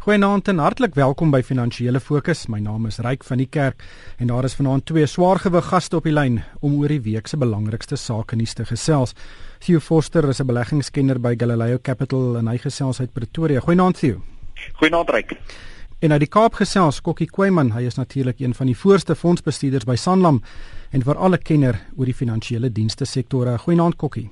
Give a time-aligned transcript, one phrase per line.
[0.00, 2.46] Goeienaand en hartlik welkom by Finansiële Fokus.
[2.48, 3.82] My naam is Ryk van die Kerk
[4.16, 7.36] en daar is vanaand twee swaargewig gaste op die lyn om oor die week se
[7.36, 9.12] belangrikste sake nuus te gesels.
[9.60, 13.60] Theo Forster is 'n beleggingskenner by Galileo Capital en hy gesels uit Pretoria.
[13.60, 14.22] Goeienaand Theo.
[14.72, 15.36] Goeienaand Ryk.
[16.00, 17.72] En uit die Kaap gesels Kokkie Kweyman.
[17.72, 20.42] Hy is natuurlik een van die voorste fondsbestuurders by Sanlam
[20.92, 23.58] en vir alle kenner oor die finansiële dienste sektore.
[23.58, 24.30] Goeienaand Kokkie.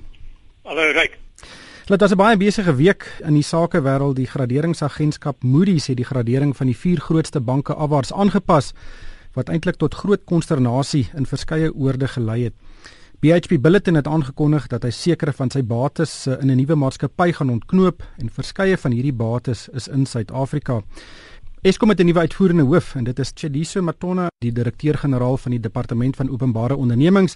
[0.63, 1.28] Hallo Ryk.
[1.89, 4.15] Dit was 'n baie besige week in die sakewêreld.
[4.15, 8.73] Die graderingsagentskap Moody's het die gradering van die vier grootste banke afwaarts aangepas
[9.33, 12.53] wat eintlik tot groot konsternasie in verskeie oorde gelei het.
[13.19, 17.31] BHP Billiton het aangekondig dat hy sekere van sy bates eh, in 'n nuwe maatskappy
[17.31, 20.81] gaan ontknoop en verskeie van hierdie bates is in Suid-Afrika.
[21.61, 25.59] Eskom het 'n nuwe uitvoerende hoof en dit is Chediso Matona, die direkteur-generaal van die
[25.59, 27.35] Departement van Openbare Ondernemings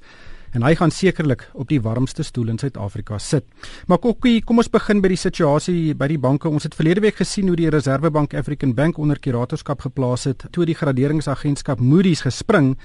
[0.54, 3.46] en hy gaan sekerlik op die warmste stoel in Suid-Afrika sit.
[3.88, 6.50] Maar Kokkie, kom ons begin by die situasie by die banke.
[6.50, 10.68] Ons het verlede week gesien hoe die Reserwebank African Bank onder kuratorskap geplaas het toe
[10.70, 12.76] die graderingsagentskap Moody's gespring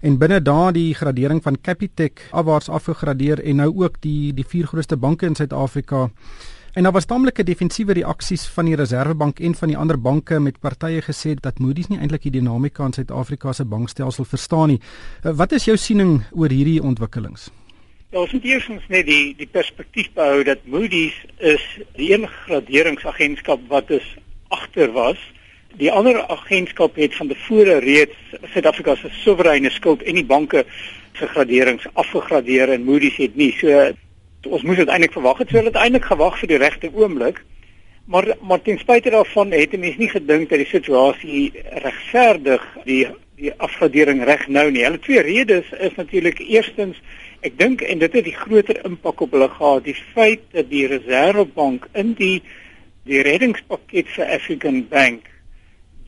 [0.00, 4.96] en binne daardie gradering van Capitec afwaarts afgegradeer en nou ook die die vier grootste
[4.96, 6.08] banke in Suid-Afrika
[6.72, 10.60] En daar was tamelike defensiewe reaksies van die Reserwebank en van die ander banke met
[10.62, 14.76] partye gesê dat Moody's nie eintlik die dinamika in Suid-Afrika se bankstelsel verstaan nie.
[14.78, 17.48] Uh, wat is jou siening oor hierdie ontwikkelings?
[18.12, 21.64] Ja, ons moet eers net die die perspektief behou dat Moody's is
[21.98, 24.06] die een graderingsagentskap wat is
[24.54, 25.18] agter was.
[25.74, 30.62] Die ander agentskap het van tevore reeds Suid-Afrika se soewereine skuld en die banke
[31.18, 33.50] se graderings afgegradeer en Moody's het nie.
[33.58, 33.90] So
[34.46, 37.42] ons moes uiteindelik verwag het, so het uiteindelik gewag vir die regte oomblik.
[38.10, 41.52] Maar maar ten spyte daarvan het mense nie gedink dat die situasie
[41.84, 43.06] regverdig die
[43.40, 44.84] die afgradering reg nou nie.
[44.84, 47.00] Hulle twee redes is natuurlik eerstens
[47.40, 50.86] ek dink en dit het die groter impak op hulle gehad, die feit dat die
[50.90, 52.42] Reservebank in die
[53.08, 55.30] die reddingspakket vir African Bank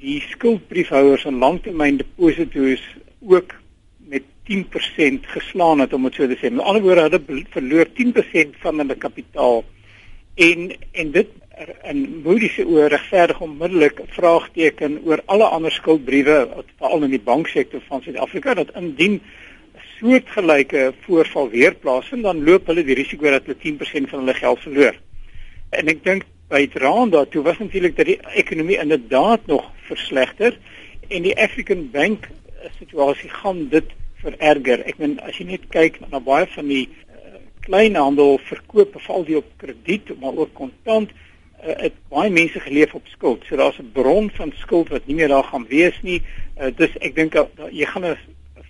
[0.02, 2.82] die skuldbriefhouers en langtermyndeposito's
[3.22, 3.54] ook
[4.48, 6.50] 10% geslaan het om dit so te sê.
[6.50, 9.62] Met ander woorde, hulle verloor 10% van hulle kapitaal.
[10.34, 11.28] En en dit
[11.90, 18.02] in Moody's oor regverdig onmiddellik vraagteken oor alle ander skuldbriewe veral in die banksektor van
[18.02, 19.20] Suid-Afrika dat indien
[19.98, 24.62] soortgelyke voorval weer plaasvind, dan loop hulle die risiko dat hulle 10% van hulle geld
[24.64, 24.98] verloor.
[25.70, 30.58] En ek dink by Randa toe was natuurlik dat die ekonomie inderdaad nog verslegter
[31.08, 32.28] en die African Bank
[32.78, 33.88] situasie gaan dit
[34.22, 34.84] vererger.
[34.86, 39.38] Ek meen as jy net kyk na baie van die uh, kleinhandel verkoop veral die
[39.40, 43.44] op krediet maar ook kontant uh, het baie mense geleef op skuld.
[43.48, 46.22] So daar's 'n bron van skuld wat nie meer daar gaan wees nie.
[46.60, 48.18] Uh, dus ek dink uh, jy gaan 'n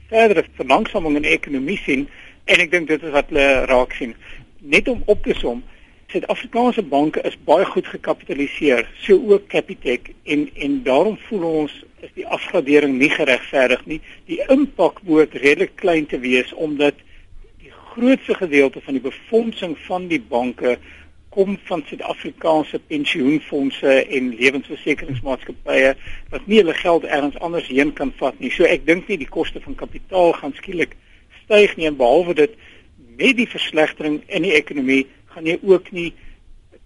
[0.08, 2.08] verdere verlangsaming in die ekonomie sien
[2.44, 4.14] en ek dink dit is wat hulle raak sien.
[4.58, 5.62] Net om op te som
[6.12, 12.10] Suid-Afrikaanse banke is baie goed gekapitaliseer, so ook Capitec en en daarom voel ons is
[12.18, 14.00] die afgradering nie geregverdig nie.
[14.28, 16.98] Die impak moet redelik klein te wees omdat
[17.62, 20.76] die grootste gedeelte van die befondsing van die banke
[21.32, 25.94] kom van Suid-Afrikaanse pensioenfonde en lewensversekeringsmaatskappye
[26.34, 28.52] wat nie hulle geld ergens anders heen kan vat nie.
[28.52, 30.92] So ek dink nie die koste van kapitaal gaan skielik
[31.46, 32.60] styg nie en behalwe dit
[33.16, 36.12] met die verslegtering in die ekonomie gaan jy ook nie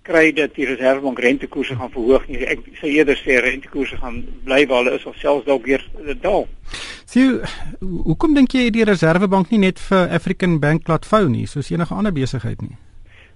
[0.06, 2.44] kry dat die reservebank rentekoerse gaan verhoog nie.
[2.46, 5.82] Ek sê eerder sê rentekoerse gaan bly waar hulle is of selfs dalk weer
[6.22, 6.46] daal.
[7.06, 7.40] Sien,
[7.80, 11.94] hoekom dink jy die reservebank nie net vir African Bank laat vou nie, soos enige
[11.94, 12.76] ander besigheid nie?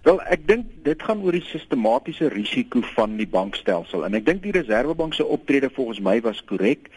[0.07, 4.47] Wel, ek dink dit gaan oor die sistematiese risiko van die bankstelsel en ek dink
[4.47, 6.89] die reservebank se optrede volgens my was korrek.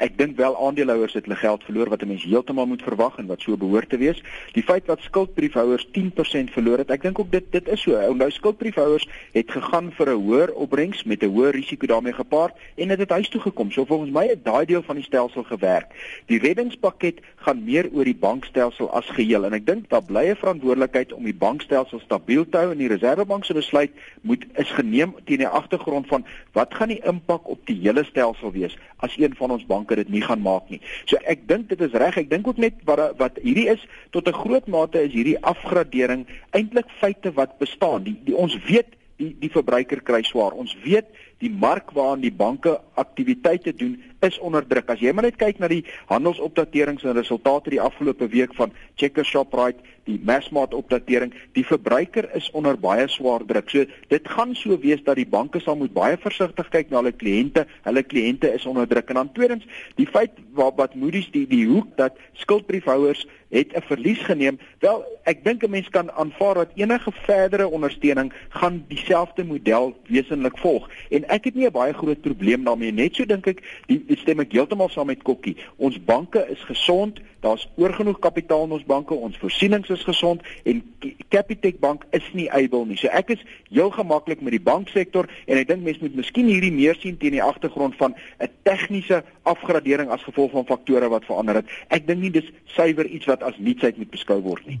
[0.00, 3.26] Ek dink wel aandeelhouers het hulle geld verloor wat 'n mens heeltemal moet verwag en
[3.26, 4.22] wat so behoort te wees.
[4.52, 8.14] Die feit dat skuldbriefhouers 10% verloor het, ek dink ook dit dit is so.
[8.14, 12.88] Nou skuldbriefhouers het gegaan vir 'n hoër opbrengs met 'n hoër risiko daarmee gepaard en
[12.88, 13.70] dit het, het huis toe gekom.
[13.70, 15.86] So volgens my het daai deel van die stelsel gewerk.
[16.26, 20.36] Die reddingspakket gaan meer oor die bankstelsel as geheel en ek dink daar bly 'n
[20.36, 23.90] verantwoordelikheid om die bankstelsel stabiel te hou en die reservebank se besluit
[24.20, 28.52] moet is geneem teen die agtergrond van wat gaan die impak op die hele stelsel
[28.52, 30.80] wees as een van ons banke dit nie gaan maak nie.
[31.04, 32.16] So ek dink dit is reg.
[32.16, 36.26] Ek dink ook net wat wat hierdie is tot 'n groot mate is hierdie afgradering
[36.50, 38.02] eintlik feite wat bestaan.
[38.02, 40.52] Die, die ons weet die die verbruiker kry swaar.
[40.52, 41.06] Ons weet
[41.40, 44.90] die mark waarin die banke aktiwiteite doen is onder druk.
[44.92, 49.30] As jy maar net kyk na die handelsopdaterings en resultate die afgelope week van Checkers
[49.32, 53.70] Shoprite, die Massmart opdatering, die verbruiker is onder baie swaar druk.
[53.72, 57.14] So dit gaan so wees dat die banke sal moet baie versigtig kyk na hulle
[57.16, 57.66] kliënte.
[57.86, 59.12] Hulle kliënte is onder druk.
[59.12, 59.66] En dan tweedens,
[60.00, 64.58] die feit wat wat Moody's die die hoek dat skuldbriefhouers het 'n verlies geneem.
[64.78, 70.58] Wel, ek dink 'n mens kan aanvaar dat enige verdere ondersteuning gaan dieselfde model wesenlik
[70.58, 70.90] volg.
[71.10, 74.18] En ek het nie 'n baie groot probleem daarmee net so dink ek die, die
[74.18, 75.56] stem ek heeltemal saam met Kokkie.
[75.76, 80.82] Ons banke is gesond daar's oorgenoeg kapitaal in ons banke ons voorsienings is gesond en
[81.28, 82.96] Capitec Bank is nie able nie.
[82.96, 86.72] So ek is heel gemaklik met die banksektor en ek dink mense moet miskien hierdie
[86.72, 91.54] meer sien teen die agtergrond van 'n tegniese afgradering as gevolg van faktore wat verander
[91.54, 91.66] het.
[91.88, 94.80] Ek dink nie dis suiwer iets wat as nietsheid moet beskou word nie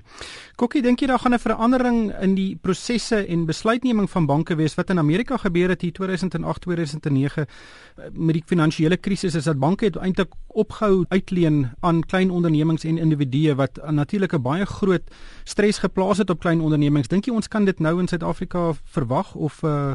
[0.60, 4.74] Kokkie dink jy daar gaan 'n verandering in die prosesse en besluitneming van banke wees
[4.74, 7.46] wat in Amerika gebeur het hier 2008 2009
[8.12, 12.98] met die finansiële krisis is dat banke het eintlik opgehou uitleen aan klein ondernemings en
[12.98, 15.02] individue wat natuurlik 'n baie groot
[15.44, 17.08] stres geplaas het op klein ondernemings.
[17.08, 19.92] Dink jy ons kan dit nou in Suid-Afrika verwag of uh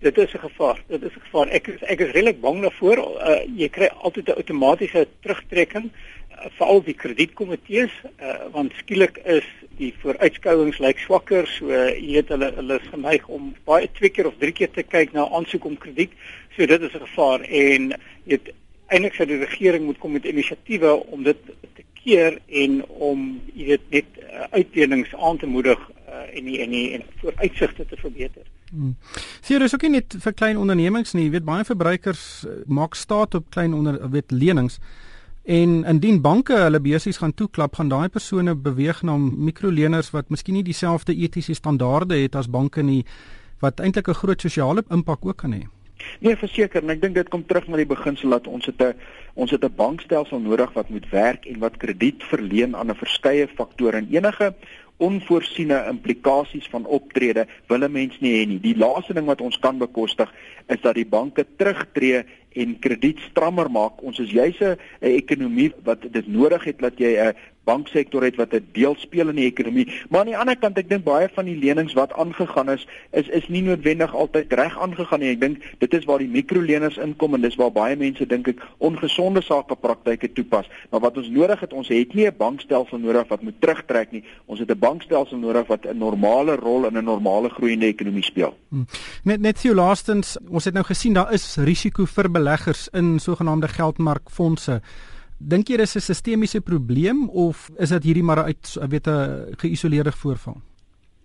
[0.00, 0.82] Dit is 'n gevaar.
[0.86, 1.48] Dit is 'n gevaar.
[1.48, 2.98] Ek is ek is redelik bang daarvoor.
[2.98, 5.90] Uh, jy kry altyd 'n outomatiese terugtrekking
[6.38, 9.44] uh, veral die kredietkomitees uh, want skielik is
[9.78, 14.28] die vooruitskouings lyk swakker so jy weet hulle hulle is geneig om baie twee keer
[14.30, 16.14] of drie keer te kyk na aansoek om krediet.
[16.56, 17.92] So dit is 'n gevaar en
[18.24, 18.52] jy weet
[18.88, 21.40] eintlik sou die regering moet kom met inisiatiewe om dit
[21.76, 25.78] te keer en om jy weet net uh, uitdelings aan te moedig
[26.08, 28.46] uh, en die, en die, en vooruitsigte te verbeter.
[28.70, 28.96] Hmm.
[29.40, 31.26] Sien, dis ook nie net vir klein ondernemings nie.
[31.28, 34.80] Jy weet baie verbruikers uh, maak staat op klein onder weet lenings.
[35.48, 40.58] En indien banke hulle besighede gaan toeklap, gaan daai persone beweeg na mikroleners wat miskien
[40.58, 43.04] nie dieselfde etiese standaarde het as banke nie
[43.64, 45.62] wat eintlik 'n groot sosiale impak ook kan hê.
[46.20, 48.94] Nee, verseker, en ek dink dit kom terug na die beginsel dat ons het 'n
[49.34, 53.48] ons het 'n bankstelsel nodig wat moet werk en wat krediet verleen aan 'n verskeie
[53.48, 54.54] faktore en enige
[54.98, 58.60] onvoorsiene implikasies van optrede wil 'n mens nie hê nie.
[58.60, 60.32] Die laaste ding wat ons kan bekostig
[60.66, 64.02] is dat die banke terugtreë en krediet strammer maak.
[64.02, 67.34] Ons is juis 'n ekonomie wat dit nodig het dat jy 'n
[67.68, 69.88] banksektor het wat 'n deel speel in die ekonomie.
[70.08, 73.28] Maar aan die ander kant, ek dink baie van die lenings wat aangegaan is, is
[73.28, 75.32] is nie noodwendig altyd reg aangegaan nie.
[75.36, 78.62] Ek dink dit is waar die mikroleners inkom en dis waar baie mense dink ek
[78.78, 80.70] ongesonde sakepraktyke toepas.
[80.90, 84.24] Maar wat ons nodig het, ons het nie 'n bankstelsel nodig wat moet terugtrek nie.
[84.46, 88.56] Ons het 'n bankstelsel nodig wat 'n normale rol in 'n normale groeiende ekonomie speel.
[88.68, 88.86] Hmm.
[89.24, 93.68] Net net so laastens, ons het nou gesien daar is risiko vir beleggers in sogenaamde
[93.68, 94.80] geldmarkfondse.
[95.38, 100.12] Dink jy dis 'n sistemiese probleem of is dit hierdie maar uit weet 'n geïsoleerde
[100.12, 100.56] voorval?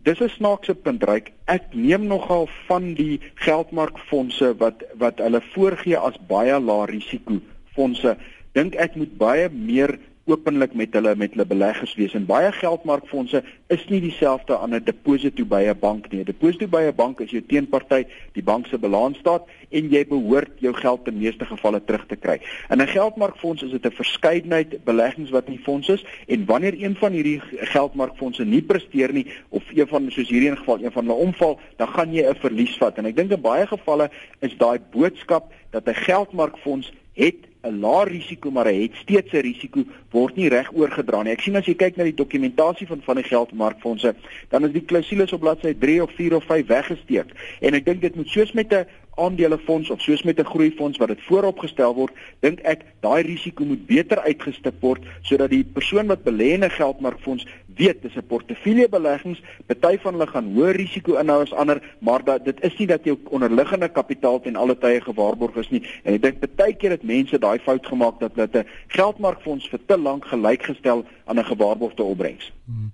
[0.03, 1.31] Dis 'n snaakse punt, Ryk.
[1.45, 7.39] Ek neem nogal van die geldmarkfondse wat wat hulle voorgee as baie lae risiko
[7.75, 8.17] fondse.
[8.51, 13.41] Dink ek moet baie meer openlik met hulle met hulle beleggers wees en baie geldmarkfondse
[13.73, 16.19] is nie dieselfde aan 'n deposito by 'n bank nie.
[16.19, 20.51] 'n Deposito by 'n bank is jou teenparty, die bank se balansstaat en jy behoort
[20.59, 22.39] jou geld in meeste gevalle terug te kry.
[22.69, 26.95] In 'n geldmarkfonds is dit 'n verskeidenheid beleggings wat in fonds is en wanneer een
[26.95, 27.41] van hierdie
[27.75, 31.59] geldmarkfondse nie presteer nie of een van soos hierdie in geval een van hulle omval,
[31.75, 34.09] dan gaan jy 'n verlies vat en ek dink in baie gevalle
[34.39, 39.45] is daai boodskap dat 'n geldmarkfonds het 'n lae risiko maar hy het steeds 'n
[39.45, 41.31] risiko word nie reg oorgedra nie.
[41.31, 44.15] Ek sien as jy kyk na die dokumentasie van van die geldmarkfondse,
[44.49, 47.31] dan is die klousules op bladsy 3 of 4 of 5 weggesteek.
[47.61, 51.07] En ek dink dit moet soos met 'n aandelefonds of soos met 'n groeifonds wat
[51.07, 56.23] dit vooropgestel word, dink ek daai risiko moet beter uitgestip word sodat die persoon wat
[56.23, 57.45] belê in 'n geldmarkfonds
[57.75, 62.45] weet dis 'n portefeuljebeleggings, party van hulle gaan hoë risiko inhou as ander, maar dat
[62.45, 65.83] dit is nie dat jou onderliggende kapitaal ten alle tye gewaarborg is nie.
[66.03, 69.79] En ek dink baie keer het mense daai fout gemaak dat hulle 'n geldmarkfonds vir
[69.85, 72.51] te lank gelykgestel aan 'n gewaarborgde opbrengs.
[72.65, 72.91] Hmm.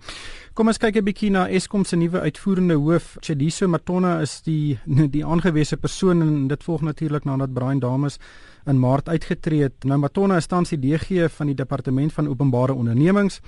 [0.60, 4.78] Kom ons kyk 'n bietjie na Eskom se nuwe uitvoerende hoof, Chediso Matona is die
[5.16, 8.20] die aangewese persoon en dit volg natuurlik nadat Brian Dames
[8.68, 9.86] in Maart uitgetree het.
[9.86, 13.40] Nou Matona is tans die DG van die Departement van Openbare Ondernemings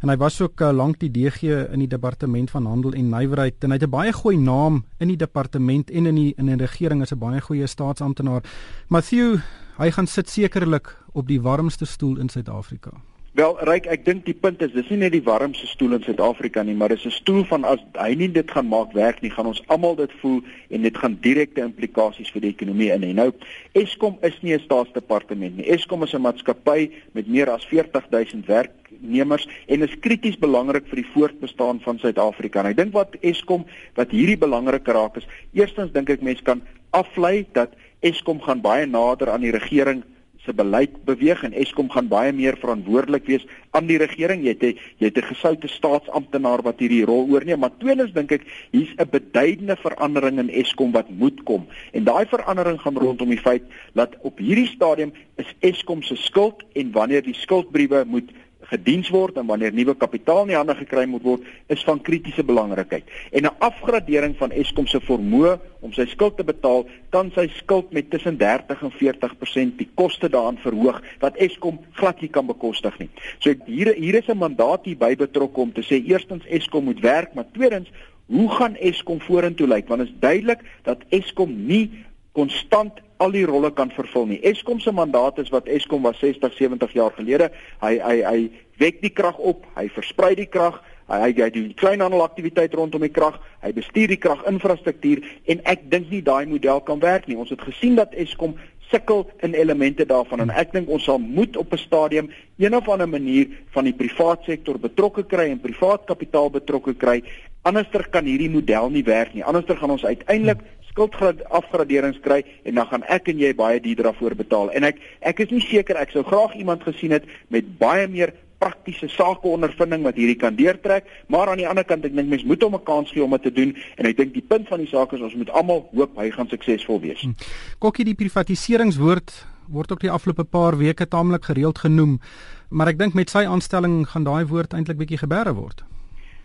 [0.00, 3.64] en hy was ook uh, lank die DG in die Departement van Handel en Nywerheid
[3.64, 6.56] en hy het 'n baie goeie naam in die departement en in die in die
[6.56, 8.42] regering as 'n baie goeie staatsamptenaar.
[8.88, 9.40] Matthew,
[9.76, 13.09] hy gaan sit sekerlik op die warmste stoel in Suid-Afrika.
[13.30, 16.64] Wel, Ryk, ek dink die punt is dis nie net die warmste stoel in Suid-Afrika
[16.66, 19.46] nie, maar dis 'n stoel van as hy nie dit gaan maak werk nie, gaan
[19.46, 23.12] ons almal dit voel en dit gaan direkte implikasies vir die ekonomie in hê.
[23.14, 23.30] Nou,
[23.72, 25.70] Eskom is nie 'n staatsdepartement nie.
[25.70, 31.12] Eskom is 'n maatskappy met meer as 40000 werknemers en is krities belangrik vir die
[31.14, 32.60] voortbestaan van Suid-Afrika.
[32.60, 36.62] En ek dink wat Eskom wat hierdie belangrik raak is, eerstens dink ek mense kan
[36.90, 37.70] aflei dat
[38.00, 40.02] Eskom gaan baie nader aan die regering
[40.44, 44.42] se beleid beweeg en Eskom gaan baie meer verantwoordelik wees aan die regering.
[44.44, 44.62] Jy het
[44.98, 49.10] jy het 'n gesoute staatsamptenaar wat hierdie rol oorneem, maar tweedens dink ek hier's 'n
[49.10, 51.66] beduidende verandering in Eskom wat moet kom.
[51.92, 53.62] En daai verandering gaan rondom die feit
[53.94, 58.30] dat op hierdie stadium is Eskom se skuld en wanneer die skuldbriewe moet
[58.68, 62.44] gediens word en wanneer nuwe kapitaal in die hande gekry moet word, is van kritiese
[62.44, 63.04] belangrikheid.
[63.32, 67.92] En 'n afgradering van Eskom se vermoë om sy skuld te betaal, kan sy skuld
[67.92, 72.98] met tussen 30 en 40% die koste daaraan verhoog wat Eskom glad nie kan bekostig
[72.98, 73.08] nie.
[73.38, 77.00] So hier hier is 'n mandaat hier by betrokke om te sê eerstens Eskom moet
[77.00, 77.88] werk, maar tweedens
[78.30, 79.88] Hoe gaan Eskom vorentoe lyk?
[79.88, 84.40] Want is duidelik dat Eskom nie konstant al die rolle kan vervul nie.
[84.48, 87.50] Eskom se mandaat is wat Eskom was 60, 70 jaar gelede.
[87.82, 88.38] Hy hy hy
[88.80, 93.12] wek die krag op, hy versprei die krag, hy hy, hy doen kleinhandelaktiwiteit rondom die
[93.12, 97.36] krag, hy bestuur die kraginfrastruktuur en ek dink nie daai model kan werk nie.
[97.36, 98.56] Ons het gesien dat Eskom
[98.90, 102.88] sukkel in elemente daarvan en ek dink ons sal moet op 'n stadium een of
[102.88, 107.22] ander manier van die privaat sektor betrokke kry en privaat kapitaal betrokke kry.
[107.62, 109.44] Anderster kan hierdie model nie werk nie.
[109.44, 110.58] Anderster gaan ons uiteindelik
[111.00, 114.70] skuldafgraderings kry en dan gaan ek en jy baie duur daarvoor betaal.
[114.76, 118.32] En ek ek is nie seker ek sou graag iemand gesien het met baie meer
[118.60, 122.46] praktiese sake ondervinding wat hierdie kan deurtrek, maar aan die ander kant ek dink mense
[122.46, 124.78] moet hom 'n kans gee om dit te doen en ek dink die punt van
[124.78, 127.20] die saak is ons moet almal hoop hy gaan suksesvol wees.
[127.20, 127.32] Hm.
[127.78, 132.20] Kokkie die privatiseringswoord word ook die afgelope paar weke taamlik gereeld genoem,
[132.68, 135.84] maar ek dink met sy aanstelling gaan daai woord eintlik bietjie geberre word.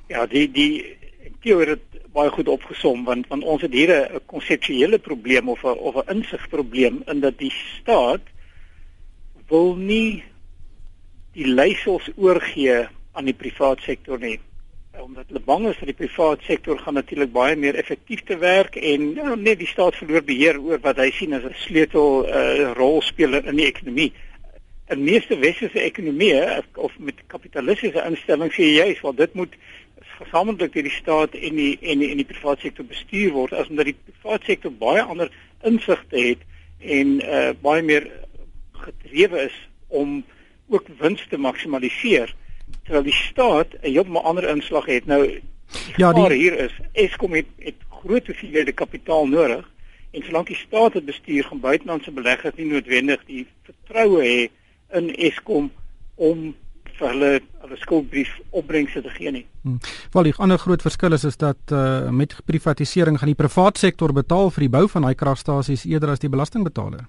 [0.08, 0.96] Ja, die die
[1.46, 5.78] teorie het baie goed opgesom want want ons het hier 'n konseptuele probleem of 'n
[5.90, 8.26] of 'n insigprobleem in dat die staat
[9.48, 10.24] wil nie
[11.34, 14.40] die leiersels oorgee aan die privaat sektor nie
[15.02, 18.76] omdat hulle bang is dat die privaat sektor gaan natuurlik baie meer effektief te werk
[18.76, 22.72] en ja, net die staat verloor beheer oor wat hy sien as 'n sleutel uh,
[22.80, 24.14] rolspeler in die ekonomie.
[24.88, 29.54] In meeste westerse ekonomieë of met kapitalistiese instellings sê jy juist wel dit moet
[30.20, 33.70] gesamentlik deur die staat en die en die en die private sektor bestuur word as
[33.70, 35.32] omdat die private sektor baie ander
[35.64, 36.46] insigte het
[36.80, 38.08] en uh baie meer
[38.86, 39.58] gedrewe is
[39.88, 40.24] om
[40.68, 42.34] ook wins te maksimaliseer
[42.84, 45.06] terwyl die staat 'n heeltemal ander inslag het.
[45.06, 45.42] Nou
[45.98, 49.72] ja, die hier is Eskom het, het groot hoeveelhede kapitaal nodig
[50.12, 54.50] en solank die staat dit bestuur gaan buitelandse beleggers nie noodwendig die vertroue hê
[54.98, 55.72] in Eskom
[56.16, 56.56] om
[57.00, 57.32] vir hulle
[57.66, 59.46] hulle skuldbrief opbrengse te gee nie.
[59.64, 59.80] Hmm.
[60.14, 64.14] Wel, die ander groot verskil is is dat uh, met privatisering gaan die private sektor
[64.14, 67.08] betaal vir die bou van daai kragstasies eerder as die belastingbetaler.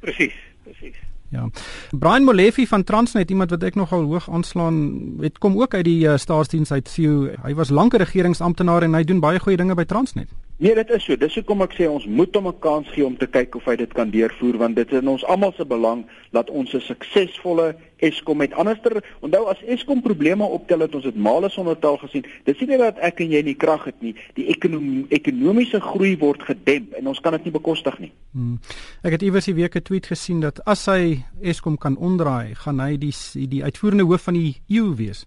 [0.00, 0.98] Presies, presies.
[1.34, 1.48] Ja.
[1.90, 4.76] Brian Molefe van Transnet, iemand wat ek nogal hoog aanslaan,
[5.20, 7.30] het kom ook uit die uh, staatsdiens uit CEO.
[7.42, 10.28] Hy was lank 'n regeringsamptenaar en hy doen baie goeie dinge by Transnet.
[10.58, 11.16] Nee, dit is so.
[11.20, 13.74] Dis hoekom ek sê ons moet hom 'n kans gee om te kyk of hy
[13.76, 17.76] dit kan deurvoer want dit is in ons almal se belang dat ons 'n suksesvolle
[17.98, 18.54] Eskom het.
[18.54, 22.24] Anderster, onthou as Eskom probleme optel het ons dit male sonder taal gesien.
[22.44, 24.14] Dis nie dat ek en jy nie krag het nie.
[24.34, 28.12] Die ekonomie ekonomiese groei word gedemp en ons kan dit nie bekostig nie.
[28.32, 28.58] Hmm.
[29.02, 32.80] Ek het iewers die week 'n tweet gesien dat as hy Eskom kan omdraai, gaan
[32.80, 33.14] hy die
[33.48, 35.26] die uitvoerende hoof van die EU wees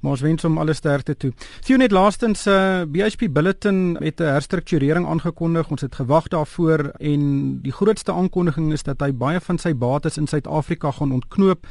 [0.00, 1.32] maar ons wens hom alle sterkte toe.
[1.60, 5.70] Sien net laastens uh, eh, BHP Bulletin het 'n herstrukturering aangekondig.
[5.70, 10.16] Ons het gewag daarvoor en die grootste aankondiging is dat hy baie van sy bates
[10.18, 11.66] in Suid-Afrika gaan ontknoop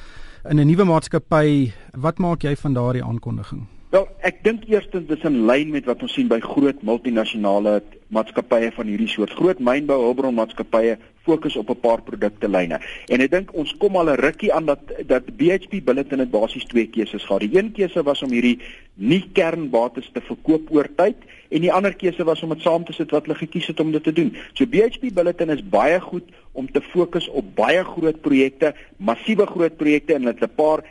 [0.49, 1.71] in 'n nuwe maatskappy.
[1.93, 3.74] Wat maak jy van daardie aankondiging?
[3.95, 7.77] Wel, ek dink eerstens dis in lyn met wat ons sien by groot multinasjonale
[8.11, 12.81] maatskappye van hierdie soort groot mynbou hulpbronmaatskappye fokus op 'n paar produkte lyne.
[13.07, 16.65] En ek dink ons kom al 'n rukkie aan dat dat BHP Billiton het basies
[16.65, 17.41] twee keuses gehad.
[17.47, 18.59] Die een keuse was om hierdie
[18.95, 21.15] nie kernbates te verkoop oor tyd
[21.49, 23.91] en die ander keuse was om dit saam te sit wat hulle gekies het om
[23.91, 24.35] dit te doen.
[24.53, 29.77] So BHP Billiton is baie goed om te fokus op baie groot projekte, massiewe groot
[29.77, 30.83] projekte en hulle het 'n paar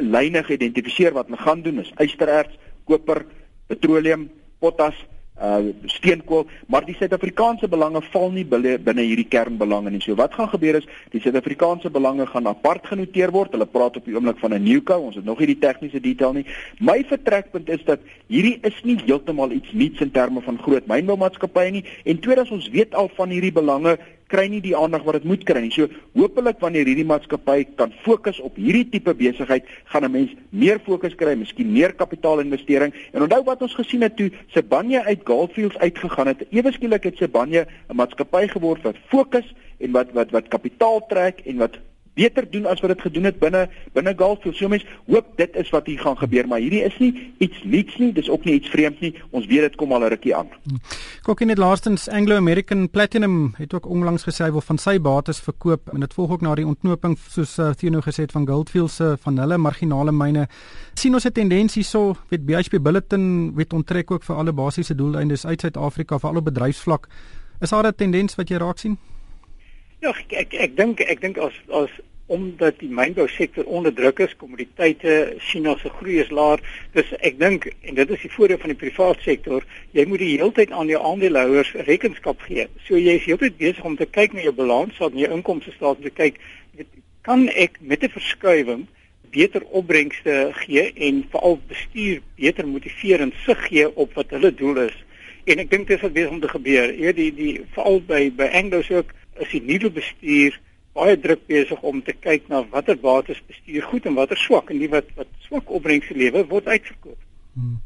[0.00, 3.24] lyne geïdentifiseer wat hulle gaan doen is ystererts, koper,
[3.66, 4.96] petroleum, potas
[5.36, 10.00] uh steenkool, maar die Suid-Afrikaanse belange val nie binne hierdie kernbelange nie.
[10.00, 13.52] So wat gaan gebeur is die Suid-Afrikaanse belange gaan apart genoteer word.
[13.52, 14.96] Hulle praat op die oomblik van 'n newco.
[14.96, 16.46] Ons het nog nie die tegniese detail nie.
[16.80, 21.70] My vertrekpunt is dat hierdie is nie heeltemal iets nuuts in terme van groot mynboumaatskappye
[21.70, 23.98] nie en tweedens ons weet al van hierdie belange
[24.32, 25.72] kry nie die aandag wat dit moet kry nie.
[25.74, 30.80] So hopelik wanneer hierdie maatskappy kan fokus op hierdie tipe besigheid, gaan 'n mens meer
[30.80, 32.92] fokus kry, miskien meer kapitaalinvestering.
[33.12, 36.46] En onthou wat ons gesien het toe Sibanye uit Goldfields uitgegaan het.
[36.50, 41.40] Ewe skielik het Sibanye 'n maatskappy geword wat fokus en wat wat wat kapitaal trek
[41.44, 41.78] en wat
[42.16, 44.56] beter doen as wat dit gedoen het binne binne Gulffield.
[44.56, 47.12] So mense hoop dit is wat hier gaan gebeur, maar hierdie is nie
[47.44, 49.12] iets niets nie, dis ook nie iets vreemds nie.
[49.30, 50.48] Ons weet dit kom al 'n rukkie aan.
[51.22, 55.92] Kokkie net laastens Anglo American Platinum het ook onlangs gesê wil van sy bates verkoop
[55.92, 59.04] en dit volg ook na die ontknoping soos uh, Theo gesê het van Goldfield se
[59.04, 60.48] uh, van hulle marginale myne.
[60.94, 65.46] sien ons 'n tendens hierso met BHP Billiton wet onttrek ook vir alle basiese doeleindes
[65.46, 67.08] uit Suid-Afrika vir alle bedryfsvlak.
[67.60, 68.98] Is daar 'n tendens wat jy raak sien?
[70.06, 71.94] Ja, ek ek, ek dink ek dink as as
[72.30, 76.62] omdat die mynbousektor onder druk is, kommoditeite, China se groei is laag.
[76.94, 79.66] Dus ek dink en dit is die voordeel van die private sektor,
[79.98, 82.68] jy moet die hele tyd aan jou aandeelhouers rekenskap gee.
[82.86, 85.98] So jy is heeltyd besig om te kyk na jou balans, wat jou inkomste staat
[86.06, 86.38] te kyk,
[86.78, 88.86] weet, kan ek met 'n verskuiwing
[89.34, 94.86] beter opbrengste gee en veral bestuur beter motiveer en sig gee op wat hulle doel
[94.86, 95.04] is.
[95.50, 96.94] En ek dink dit is wat besig om te gebeur.
[96.94, 100.56] Ja, die die veral by by Anglos ook is die nuwe bestuur
[100.96, 104.80] baie druk besig om te kyk na watter bates bestuur goed en watter swak en
[104.80, 107.18] die wat wat swak opbrengste lewe word uitverkoop.
[107.56, 107.78] Hmm.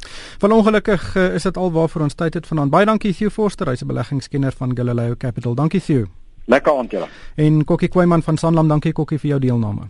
[0.42, 2.72] Van ongelukkig uh, is dit al waarvoor ons tyd het vanaand.
[2.74, 5.54] Baie dankie Theo Forster, hy's 'n beleggingskenner van Galileo Capital.
[5.54, 6.06] Dankie Theo.
[6.46, 7.08] Lekker aand julle.
[7.36, 9.88] En Kokkie Kweyman van Sanlam, dankie Kokkie vir jou deelname.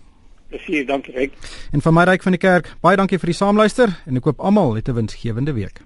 [0.49, 1.33] Plezier, dankie Ryk.
[1.73, 4.41] En van my ryk van die kerk, baie dankie vir die saamluister en ek koop
[4.41, 5.81] almal 'n winsgewende week.